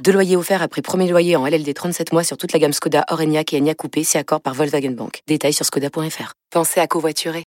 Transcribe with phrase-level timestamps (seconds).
[0.00, 3.04] Deux loyers offerts après premier loyer en LLD 37 mois sur toute la gamme Skoda,
[3.10, 5.20] Orenia et Enya Coupé, si accord par Volkswagen Bank.
[5.28, 6.32] Détails sur skoda.fr.
[6.50, 7.44] Pensez à covoiturer.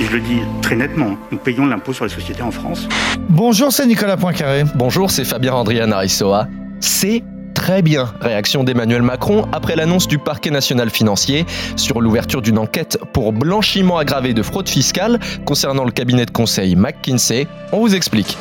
[0.00, 2.88] Et je le dis très nettement, nous payons l'impôt sur les sociétés en France.
[3.28, 4.64] Bonjour, c'est Nicolas Poincaré.
[4.74, 6.48] Bonjour, c'est Fabien Andrian Arissoa.
[6.80, 7.22] C'est
[7.54, 8.12] très bien.
[8.20, 11.46] Réaction d'Emmanuel Macron après l'annonce du parquet national financier
[11.76, 16.74] sur l'ouverture d'une enquête pour blanchiment aggravé de fraude fiscale concernant le cabinet de conseil
[16.74, 17.46] McKinsey.
[17.70, 18.36] On vous explique.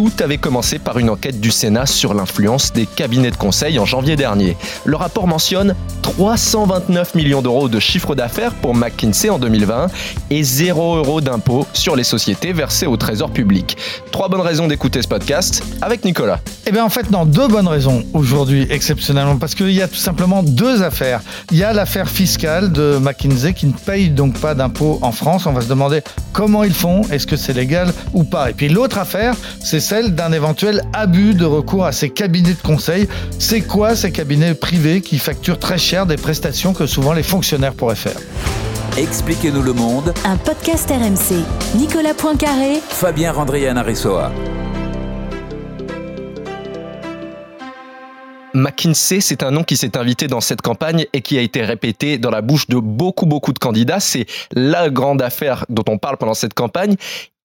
[0.00, 3.84] Tout avait commencé par une enquête du Sénat sur l'influence des cabinets de conseil en
[3.84, 4.56] janvier dernier.
[4.86, 9.88] Le rapport mentionne 329 millions d'euros de chiffre d'affaires pour McKinsey en 2020
[10.30, 13.76] et 0 euros d'impôts sur les sociétés versées au trésor public.
[14.10, 16.40] Trois bonnes raisons d'écouter ce podcast avec Nicolas.
[16.66, 19.96] Eh bien en fait non, deux bonnes raisons aujourd'hui exceptionnellement parce qu'il y a tout
[19.96, 21.20] simplement deux affaires.
[21.50, 25.44] Il y a l'affaire fiscale de McKinsey qui ne paye donc pas d'impôts en France.
[25.44, 26.00] On va se demander
[26.32, 28.48] comment ils font, est-ce que c'est légal ou pas.
[28.48, 32.62] Et puis l'autre affaire, c'est celle d'un éventuel abus de recours à ces cabinets de
[32.62, 33.08] conseil.
[33.40, 37.74] C'est quoi ces cabinets privés qui facturent très cher des prestations que souvent les fonctionnaires
[37.74, 38.16] pourraient faire?
[38.96, 40.14] Expliquez-nous le monde.
[40.24, 41.44] Un podcast RMC.
[41.74, 42.74] Nicolas Poincaré.
[42.88, 44.30] Fabien Randrian Aressoa.
[48.54, 52.18] McKinsey, c'est un nom qui s'est invité dans cette campagne et qui a été répété
[52.18, 54.00] dans la bouche de beaucoup, beaucoup de candidats.
[54.00, 56.96] C'est la grande affaire dont on parle pendant cette campagne.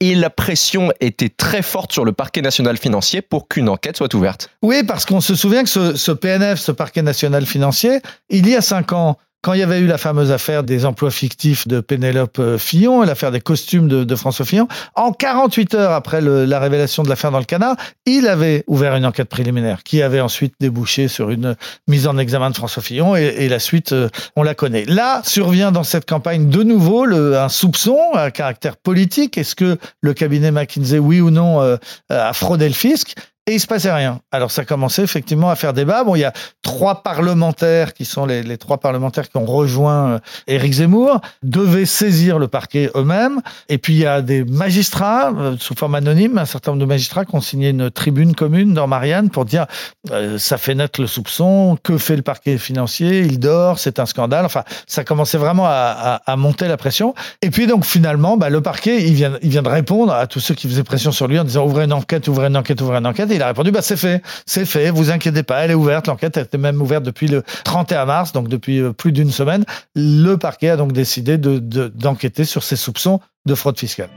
[0.02, 4.14] Et la pression était très forte sur le parquet national financier pour qu'une enquête soit
[4.14, 4.50] ouverte.
[4.62, 8.62] Oui, parce qu'on se souvient que ce, PNF, ce parquet national financier, il y a
[8.62, 12.40] cinq ans, quand il y avait eu la fameuse affaire des emplois fictifs de Pénélope
[12.40, 17.10] euh, Fillon, l'affaire des costumes de, François Fillon, en 48 heures après la révélation de
[17.10, 17.76] l'affaire dans le canard,
[18.08, 21.56] il avait ouvert une enquête préliminaire qui avait ensuite débouché sur une
[21.88, 24.86] mise en examen de François Fillon et, la suite, euh, on la connaît.
[24.86, 29.38] Là, survient dans cette campagne de nouveau un soupçon à caractère politique.
[29.38, 31.78] Est-ce que le cabinet McKinsey, oui ou non, euh,
[32.10, 33.14] a fraudé le fisc?
[33.48, 34.22] Et il se passait rien.
[34.32, 36.04] Alors ça commençait effectivement à faire débat.
[36.04, 36.34] Bon, il y a
[36.64, 42.40] trois parlementaires qui sont les, trois parlementaires qui ont rejoint euh, Éric Zemmour, devaient saisir
[42.40, 43.42] le parquet eux-mêmes.
[43.70, 46.88] Et puis il y a des magistrats, euh, sous forme anonyme, un certain nombre de
[46.88, 49.68] magistrats qui ont signé une tribune commune dans Marianne pour dire
[50.10, 54.08] euh, ça fait naître le soupçon, que fait le parquet financier, il dort, c'est un
[54.08, 54.46] scandale.
[54.46, 57.14] Enfin, ça commençait vraiment à monter la pression.
[57.44, 60.40] Et puis donc finalement, bah, le parquet, il vient, il vient de répondre à tous
[60.40, 62.98] ceux qui faisaient pression sur lui en disant ouvrez une enquête, ouvrez une enquête, ouvrez
[62.98, 65.76] une enquête il a répondu bah, c'est fait, c'est fait, vous inquiétez pas, elle est
[65.76, 66.08] ouverte.
[66.08, 69.66] L'enquête était même ouverte depuis le 31 mars, donc depuis euh, plus d'une semaine.
[69.96, 74.10] Le parquet a donc décidé d'enquêter de, sur ces soupçons de fraude fiscale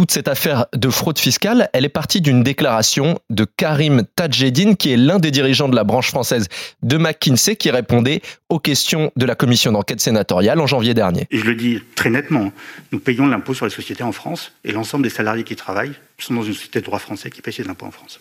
[0.00, 4.92] toute cette affaire de fraude fiscale, elle est partie d'une déclaration de Karim Tadjedine, qui
[4.92, 6.48] est l'un des dirigeants de la branche française
[6.82, 11.26] de McKinsey, qui répondait aux questions de la commission d'enquête sénatoriale en janvier dernier.
[11.30, 12.50] Et je le dis très nettement,
[12.92, 16.32] nous payons l'impôt sur les sociétés en France et l'ensemble des salariés qui travaillent sont
[16.32, 18.20] dans une société de droit français qui paye ses impôts en France.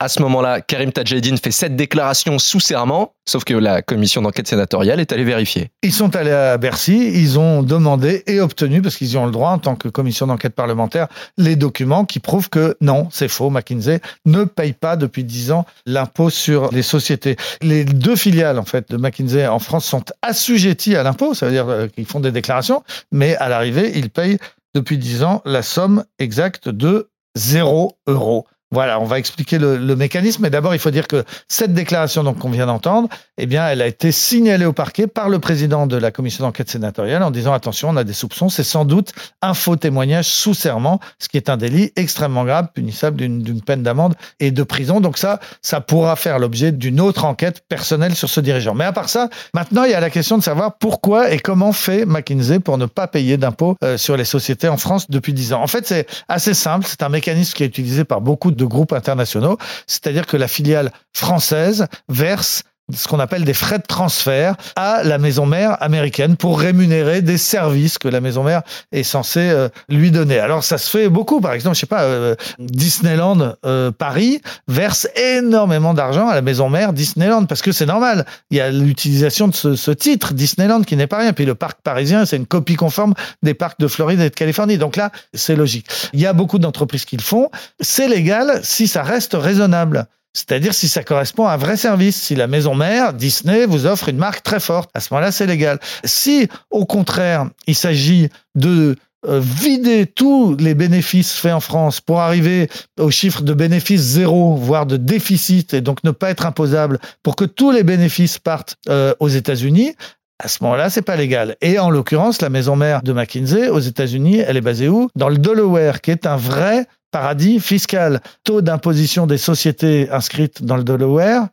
[0.00, 4.46] À ce moment-là, Karim Tadjedine fait cette déclaration sous serment, sauf que la commission d'enquête
[4.46, 5.72] sénatoriale est allée vérifier.
[5.82, 9.32] Ils sont allés à Bercy, ils ont demandé et obtenu, parce qu'ils y ont le
[9.32, 13.50] droit en tant que commission d'enquête parlementaire, les documents qui prouvent que non, c'est faux,
[13.50, 17.34] McKinsey ne paye pas depuis dix ans l'impôt sur les sociétés.
[17.60, 21.52] Les deux filiales en fait de McKinsey en France sont assujetties à l'impôt, ça veut
[21.52, 24.38] dire euh, qu'ils font des déclarations, mais à l'arrivée, ils payent
[24.76, 30.42] depuis dix ans la somme exacte de zéro euro voilà, on va expliquer le, mécanisme,
[30.42, 33.08] mais d'abord il faut dire que cette déclaration qu'on vient d'entendre,
[33.38, 36.70] eh bien, elle a été signalée au parquet par le président de la commission d'enquête
[36.70, 40.52] sénatoriale en disant attention, on a des soupçons, c'est sans doute un faux témoignage sous
[40.52, 45.00] serment, ce qui est un délit extrêmement grave, punissable d'une peine d'amende et de prison.
[45.00, 48.74] Donc ça, ça pourra faire l'objet d'une autre enquête personnelle sur ce dirigeant.
[48.74, 51.72] Mais à part ça, maintenant il y a la question de savoir pourquoi et comment
[51.72, 55.54] fait McKinsey pour ne pas payer d'impôts euh, sur les sociétés en France depuis 10
[55.54, 55.62] ans.
[55.62, 58.66] En fait, c'est assez simple, c'est un mécanisme qui est utilisé par beaucoup de de
[58.66, 59.56] groupes internationaux,
[59.86, 62.62] c'est-à-dire que la filiale française verse
[62.94, 67.38] ce qu'on appelle des frais de transfert à la maison mère américaine pour rémunérer des
[67.38, 68.62] services que la maison mère
[68.92, 70.38] est censée euh, lui donner.
[70.38, 75.08] Alors ça se fait beaucoup, par exemple, je sais pas, euh, Disneyland euh, Paris verse
[75.16, 78.24] énormément d'argent à la maison mère Disneyland parce que c'est normal.
[78.50, 81.32] Il y a l'utilisation de ce, ce, titre Disneyland qui n'est pas rien.
[81.32, 84.78] Puis le parc parisien, c'est une copie conforme des parcs de Floride et de Californie.
[84.78, 85.86] Donc là, c'est logique.
[86.12, 87.50] Il y a beaucoup d'entreprises qui le font.
[87.80, 90.06] C'est légal si ça reste raisonnable.
[90.38, 92.16] C'est-à-dire si ça correspond à un vrai service.
[92.16, 95.46] Si la maison mère, Disney, vous offre une marque très forte, à ce moment-là, c'est
[95.46, 95.80] légal.
[96.04, 98.94] Si, au contraire, il s'agit de
[99.26, 102.68] euh, vider tous les bénéfices faits en France pour arriver
[103.00, 107.34] au chiffre de bénéfices zéro, voire de déficit, et donc ne pas être imposable, pour
[107.34, 109.96] que tous les bénéfices partent euh, aux États-Unis,
[110.40, 111.56] à ce moment-là, c'est pas légal.
[111.60, 115.10] Et en l'occurrence, la maison mère de McKinsey aux États-Unis, elle est basée où?
[115.16, 118.20] Dans le Delaware, qui est un vrai paradis fiscal.
[118.44, 121.48] Taux d'imposition des sociétés inscrites dans le Delaware,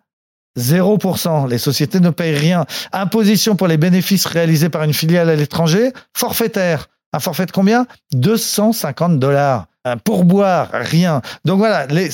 [0.58, 1.50] 0%.
[1.50, 2.66] Les sociétés ne payent rien.
[2.94, 6.88] Imposition pour les bénéfices réalisés par une filiale à l'étranger, forfaitaire.
[7.14, 7.88] Un forfait de combien?
[8.14, 9.68] 250 dollars.
[9.86, 11.22] Un pourboire, rien.
[11.46, 11.86] Donc voilà.
[11.88, 12.10] Les,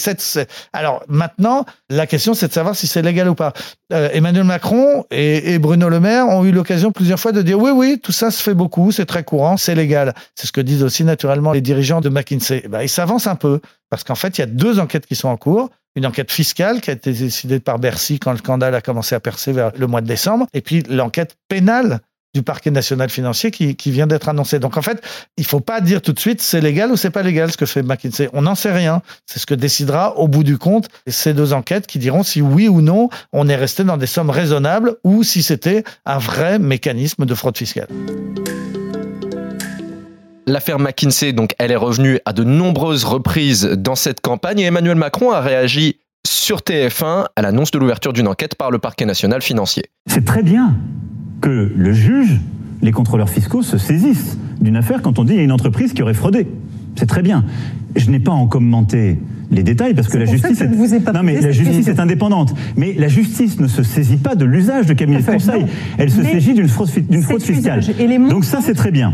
[0.74, 3.54] alors maintenant, la question c'est de savoir si c'est légal ou pas.
[3.94, 7.58] Euh, Emmanuel Macron et, et, Bruno Le Maire ont eu l'occasion plusieurs fois de dire
[7.58, 10.14] oui, oui, tout ça se fait beaucoup, c'est très courant, c'est légal.
[10.36, 12.64] C'est ce que disent aussi naturellement les dirigeants de McKinsey.
[12.70, 15.30] Ben, ils s'avancent un peu parce qu'en fait, il y a deux enquêtes qui sont
[15.30, 18.82] en cours une enquête fiscale qui a été décidée par Bercy quand le scandale a
[18.82, 22.00] commencé à percer vers le mois de décembre, et puis l'enquête pénale
[22.34, 24.60] du parquet national financier qui, qui vient d'être annoncé.
[24.60, 25.02] Donc en fait,
[25.38, 27.66] il faut pas dire tout de suite c'est légal ou c'est pas légal ce que
[27.66, 28.30] fait McKinsey.
[28.34, 29.02] On n'en sait rien.
[29.26, 32.68] C'est ce que décidera au bout du compte ces deux enquêtes qui diront si oui
[32.68, 37.26] ou non on est resté dans des sommes raisonnables ou si c'était un vrai mécanisme
[37.26, 37.88] de fraude fiscale.
[40.48, 44.98] L'affaire McKinsey, donc, elle est revenue à de nombreuses reprises dans cette campagne et Emmanuel
[44.98, 49.42] Macron a réagi sur TF1 à l'annonce de l'ouverture d'une enquête par le parquet national
[49.42, 49.84] financier.
[50.08, 50.76] C'est très bien
[51.42, 52.40] que le juge,
[52.82, 55.94] les contrôleurs fiscaux se saisissent d'une affaire quand on dit qu'il y a une entreprise
[55.94, 56.48] qui aurait fraudé.
[56.96, 57.44] C'est très bien.
[57.96, 59.18] Je n'ai pas en commenté
[59.50, 61.14] les détails parce que la justice, est...
[61.14, 62.54] non mais la justice est indépendante.
[62.78, 65.66] Mais la justice ne se saisit pas de l'usage de cabinet de conseil.
[65.98, 67.82] Elle se saisit d'une fraude, d'une fraude fiscale.
[68.30, 69.14] Donc ça, c'est très bien.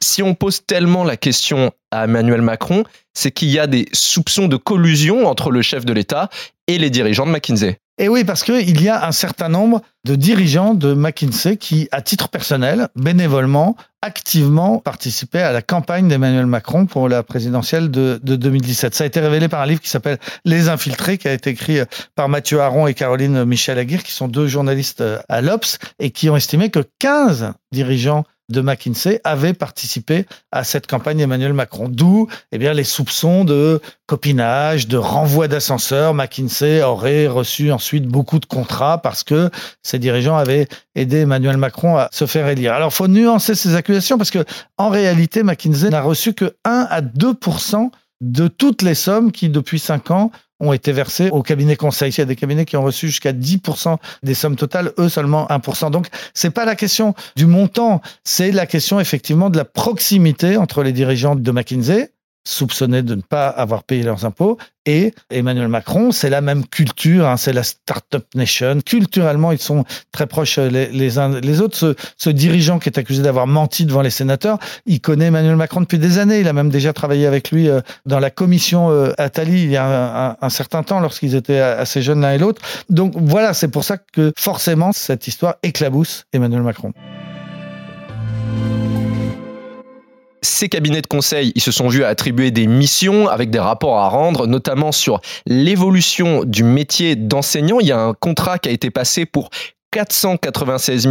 [0.00, 4.46] Si on pose tellement la question à Emmanuel Macron, c'est qu'il y a des soupçons
[4.48, 6.30] de collusion entre le chef de l'État
[6.68, 7.78] et les dirigeants de McKinsey.
[7.98, 12.02] Et oui, parce qu'il y a un certain nombre de dirigeants de McKinsey qui, à
[12.02, 18.36] titre personnel, bénévolement, activement participaient à la campagne d'Emmanuel Macron pour la présidentielle de, de,
[18.36, 18.94] 2017.
[18.94, 21.78] Ça a été révélé par un livre qui s'appelle Les Infiltrés, qui a été écrit
[22.14, 26.28] par Mathieu Aron et Caroline Michel Aguirre, qui sont deux journalistes à l'Obs, et qui
[26.28, 31.88] ont estimé que 15 dirigeants de McKinsey avait participé à cette campagne Emmanuel Macron.
[31.88, 36.14] D'où eh les soupçons de copinage, de renvoi d'ascenseur.
[36.14, 39.50] McKinsey aurait reçu ensuite beaucoup de contrats parce que
[39.82, 42.72] ses dirigeants avaient aidé Emmanuel Macron à se faire élire.
[42.72, 44.44] Alors, faut nuancer ces accusations parce que,
[44.78, 47.90] en réalité, McKinsey n'a reçu que 1 à 2%
[48.20, 52.10] de toutes les sommes qui, depuis 5 ans, ont été versés au cabinet conseil.
[52.10, 55.46] Il y a des cabinets qui ont reçu jusqu'à 10% des sommes totales, eux seulement
[55.48, 55.90] 1%.
[55.90, 60.82] Donc, c'est pas la question du montant, c'est la question effectivement de la proximité entre
[60.82, 62.12] les dirigeants de McKinsey
[62.46, 64.56] soupçonnés de ne pas avoir payé leurs impôts.
[64.88, 68.78] Et Emmanuel Macron, c'est la même culture, hein, c'est la Startup Nation.
[68.86, 71.96] Culturellement, ils sont très proches les, les uns les autres.
[72.16, 75.98] Ce, dirigeant qui est accusé d'avoir menti devant les sénateurs, il connaît Emmanuel Macron depuis
[75.98, 76.38] des années.
[76.38, 79.76] Il a même déjà travaillé avec lui euh, dans la commission euh, Attali il y
[79.76, 82.62] a un certain temps, lorsqu'ils étaient assez jeunes l'un et l'autre.
[82.88, 86.92] Donc voilà, c'est pour ça que forcément, cette histoire éclabousse Emmanuel Macron
[90.46, 94.08] ces cabinets de conseil, ils se sont vus attribuer des missions avec des rapports à
[94.08, 97.80] rendre, notamment sur l'évolution du métier d'enseignant.
[97.80, 99.50] Il y a un contrat qui a été passé pour
[99.92, 101.08] 496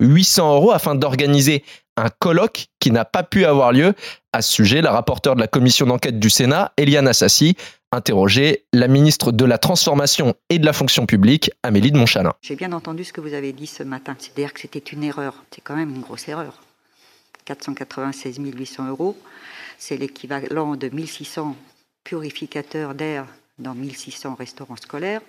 [0.00, 1.64] 800 euros afin d'organiser
[1.96, 3.94] un colloque qui n'a pas pu avoir lieu.
[4.32, 7.56] À ce sujet, la rapporteure de la commission d'enquête du Sénat, Eliane Assassi,
[7.90, 12.34] interrogeait la ministre de la Transformation et de la Fonction publique, Amélie de Montchalin.
[12.42, 15.34] J'ai bien entendu ce que vous avez dit ce matin, c'est-à-dire que c'était une erreur.
[15.50, 16.60] C'est quand même une grosse erreur.
[17.48, 19.16] 496 800 euros.
[19.78, 21.56] C'est l'équivalent de 1600
[22.04, 23.26] purificateurs d'air
[23.58, 25.22] dans 1600 restaurants scolaires.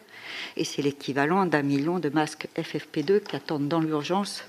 [0.58, 4.44] Et c'est l'équivalent d'un million de masques FFP2 qui attendent dans l'urgence.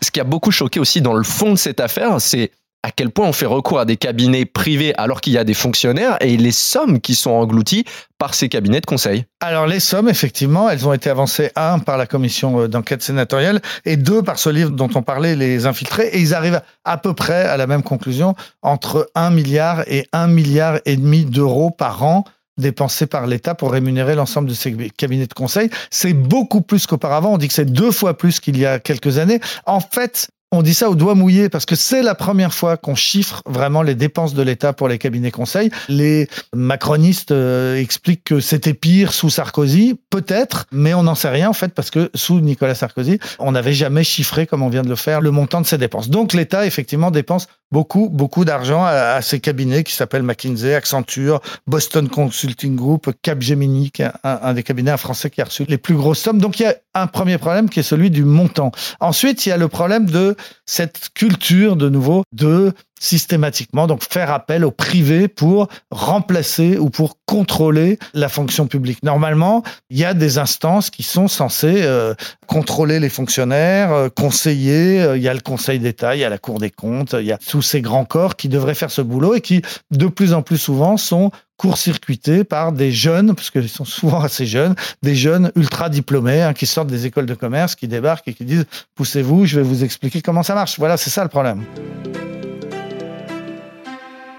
[0.00, 3.10] Ce qui a beaucoup choqué aussi dans le fond de cette affaire, c'est à quel
[3.10, 6.36] point on fait recours à des cabinets privés alors qu'il y a des fonctionnaires et
[6.36, 7.84] les sommes qui sont englouties
[8.18, 11.96] par ces cabinets de conseil Alors les sommes, effectivement, elles ont été avancées, un, par
[11.96, 16.08] la commission euh, d'enquête sénatoriale et deux, par ce livre dont on parlait, Les Infiltrés,
[16.08, 20.26] et ils arrivent à peu près à la même conclusion, entre 1 milliard et 1
[20.26, 22.24] milliard et demi d'euros par an
[22.58, 25.70] dépensés par l'État pour rémunérer l'ensemble de ces cabinets de conseil.
[25.90, 27.32] C'est beaucoup plus qu'auparavant.
[27.32, 29.40] On dit que c'est deux fois plus qu'il y a quelques années.
[29.66, 32.94] En fait, on dit ça au doigt mouillé parce que c'est la première fois qu'on
[32.94, 35.70] chiffre vraiment les dépenses de l'État pour les cabinets conseils.
[35.88, 41.48] Les macronistes euh, expliquent que c'était pire sous Sarkozy, peut-être, mais on n'en sait rien
[41.48, 44.90] en fait parce que sous Nicolas Sarkozy, on n'avait jamais chiffré comme on vient de
[44.90, 46.10] le faire le montant de ses dépenses.
[46.10, 52.08] Donc l'État effectivement dépense beaucoup beaucoup d'argent à, ces cabinets qui s'appellent McKinsey, Accenture, Boston
[52.08, 55.94] Consulting Group, Capgemini, qui est un, un des cabinets français qui a reçu les plus
[55.94, 56.38] grosses sommes.
[56.38, 58.70] Donc il y a un premier problème qui est celui du montant.
[59.00, 62.72] Ensuite, il y a le problème de cette culture de nouveau de
[63.02, 69.02] systématiquement donc faire appel au privé pour remplacer ou pour contrôler la fonction publique.
[69.02, 72.14] Normalement, il y a des instances qui sont censées euh,
[72.46, 76.28] contrôler les fonctionnaires, euh, conseiller, euh, il y a le Conseil d'État, il y a
[76.28, 79.02] la Cour des comptes, il y a tous ces grands corps qui devraient faire ce
[79.02, 83.68] boulot et qui de plus en plus souvent sont court-circuités par des jeunes, parce qu'ils
[83.68, 87.74] sont souvent assez jeunes, des jeunes ultra diplômés hein, qui sortent des écoles de commerce,
[87.74, 90.78] qui débarquent et qui disent poussez-vous, je vais vous expliquer comment ça marche.
[90.78, 91.64] Voilà, c'est ça le problème.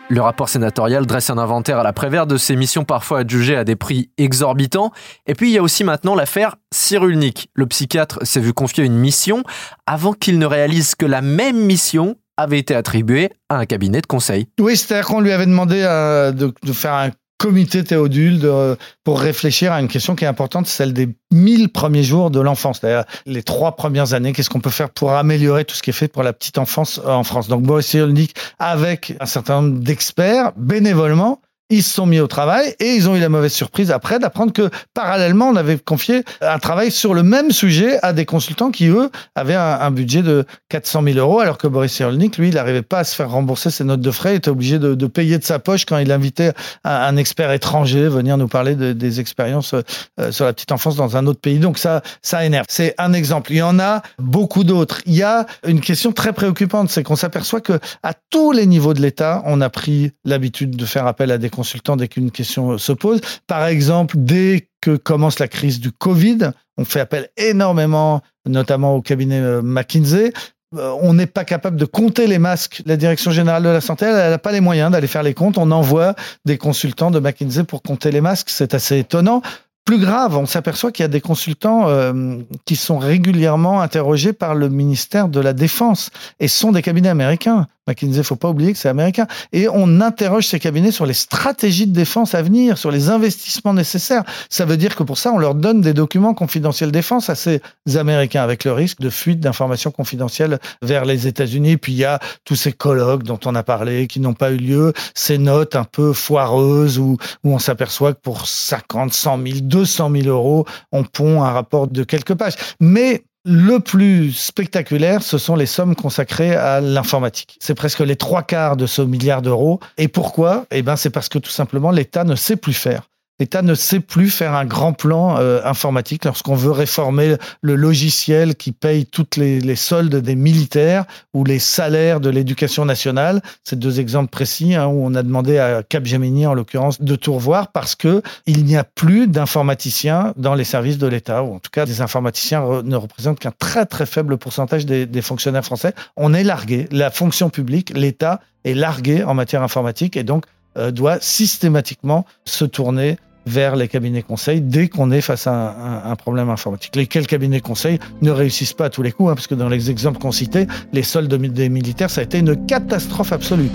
[0.09, 3.63] Le rapport sénatorial dresse un inventaire à la prévère de ces missions parfois adjugées à
[3.63, 4.91] des prix exorbitants.
[5.27, 7.49] Et puis il y a aussi maintenant l'affaire Cyrulnik.
[7.55, 9.43] Le psychiatre s'est vu confier une mission
[9.85, 14.07] avant qu'il ne réalise que la même mission avait été attribuée à un cabinet de
[14.07, 14.47] conseil.
[14.59, 17.11] Oui, c'est-à-dire qu'on lui avait demandé euh, de, faire un
[17.43, 22.01] comité Théodule de, pour réfléchir à une question qui est importante, celle des 1000 premiers
[22.01, 22.79] jours de l'enfance,
[23.25, 24.31] les trois premières années.
[24.31, 27.01] Qu'est-ce qu'on peut faire pour améliorer tout ce qui est fait pour la petite enfance
[27.05, 27.49] en France?
[27.49, 31.41] Donc Boris Cyrulnik, avec un certain nombre d'experts, bénévolement,
[31.73, 34.53] ils se sont mis au travail et ils ont eu la mauvaise surprise après d'apprendre
[34.53, 38.87] que parallèlement, on avait confié un travail sur le même sujet à des consultants qui,
[38.87, 42.99] eux, avaient un, budget de 400 000 euros, alors que Boris Cyrulnik, lui, n'arrivait pas
[42.99, 45.59] à se faire rembourser ses notes de frais, il était obligé de, payer de sa
[45.59, 46.53] poche quand il invitait
[46.83, 51.17] un, expert étranger venir nous parler de, des expériences euh, sur la petite enfance dans
[51.17, 51.59] un autre pays.
[51.59, 52.65] Donc ça, ça énerve.
[52.69, 53.51] C'est un exemple.
[53.51, 55.01] Il y en a beaucoup d'autres.
[55.05, 58.93] Il y a une question très préoccupante, c'est qu'on s'aperçoit que à tous les niveaux
[58.93, 62.77] de l'État, on a pris l'habitude de faire appel à des consultant dès qu'une question
[62.77, 63.21] se pose.
[63.47, 69.01] Par exemple, dès que commence la crise du Covid, on fait appel énormément, notamment au
[69.01, 70.33] cabinet euh, McKinsey,
[70.75, 72.83] euh, on n'est pas capable de compter les masques.
[72.85, 75.57] La Direction générale de la santé, elle n'a pas les moyens d'aller faire les comptes.
[75.57, 78.49] On envoie des consultants de McKinsey pour compter les masques.
[78.49, 79.41] C'est assez étonnant.
[79.85, 84.55] Plus grave, on s'aperçoit qu'il y a des consultants euh, qui sont régulièrement interrogés par
[84.55, 87.67] le ministère de la Défense et sont des cabinets américains.
[87.87, 89.27] McKinsey, faut pas oublier que c'est américain.
[89.51, 93.73] Et on interroge ces cabinets sur les stratégies de défense à venir, sur les investissements
[93.73, 94.23] nécessaires.
[94.49, 97.61] Ça veut dire que pour ça, on leur donne des documents confidentiels défense à ces
[97.95, 101.77] Américains, avec le risque de fuite d'informations confidentielles vers les États-Unis.
[101.77, 104.57] Puis il y a tous ces colloques dont on a parlé, qui n'ont pas eu
[104.57, 109.59] lieu, ces notes un peu foireuses où, où on s'aperçoit que pour 50, 100 000,
[109.61, 112.55] 200 000 euros, on pond un rapport de quelques pages.
[112.79, 117.57] Mais le plus spectaculaire, ce sont les sommes consacrées à l'informatique.
[117.59, 119.79] C'est presque les trois quarts de ce milliard d'euros.
[119.97, 120.65] Et pourquoi?
[120.71, 123.09] Eh ben, c'est parce que tout simplement l'État ne sait plus faire.
[123.39, 128.55] L'État ne sait plus faire un grand plan euh, informatique lorsqu'on veut réformer le logiciel
[128.55, 133.41] qui paye toutes les, soldes des militaires ou les salaires de l'éducation nationale.
[133.63, 137.33] C'est deux exemples précis hein, où on a demandé à Capgemini, en l'occurrence, de tout
[137.33, 141.59] revoir parce que il n'y a plus d'informaticiens dans les services de l'État, ou en
[141.59, 145.95] tout cas des informaticiens ne représentent qu'un très très faible pourcentage des, des fonctionnaires français.
[146.17, 146.87] On est largué.
[146.91, 150.45] La fonction publique, l'État est largué en matière informatique et donc
[150.77, 156.15] euh, doit systématiquement se tourner vers les cabinets conseils dès qu'on est face à un,
[156.15, 156.95] problème informatique.
[156.95, 159.91] Lesquels cabinets conseils ne réussissent pas à tous les coups, hein, parce que dans les
[159.91, 163.69] exemples qu'on citait, les soldes des militaires, ça a été une catastrophe absolue.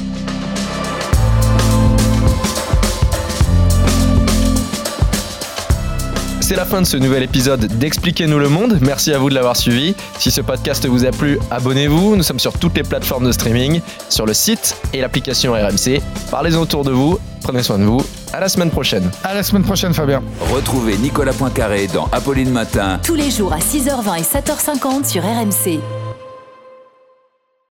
[6.48, 8.78] C'est la fin de ce nouvel épisode d'Expliquez-nous le monde.
[8.80, 9.94] Merci à vous de l'avoir suivi.
[10.18, 12.16] Si ce podcast vous a plu, abonnez-vous.
[12.16, 16.00] Nous sommes sur toutes les plateformes de streaming, sur le site et l'application RMC.
[16.30, 17.18] Parlez-en autour de vous.
[17.42, 18.00] Prenez soin de vous.
[18.32, 19.10] À la semaine prochaine.
[19.24, 20.22] À la semaine prochaine, Fabien.
[20.54, 22.98] Retrouvez Nicolas Poincaré dans Apolline Matin.
[23.02, 25.82] Tous les jours à 6h20 et 7h50 sur RMC.